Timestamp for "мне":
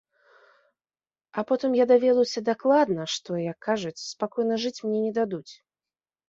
4.87-4.99